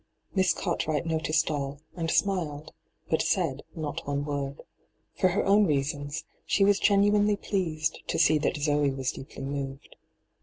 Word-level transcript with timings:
Miss 0.33 0.51
Cartwright 0.51 1.05
noticed 1.05 1.51
all, 1.51 1.79
and 1.95 2.09
smiled, 2.09 2.73
but 3.07 3.19
aatd 3.19 3.59
not 3.75 4.07
one 4.07 4.25
word. 4.25 4.63
For 5.13 5.27
her 5.27 5.45
own 5.45 5.67
reasons, 5.67 6.23
she 6.43 6.65
was 6.65 6.79
genuinely 6.79 7.35
pleased 7.35 7.99
to 8.07 8.17
see 8.17 8.39
that 8.39 8.57
Zee 8.57 8.89
was 8.89 9.11
deeply 9.11 9.43
moved. 9.43 9.95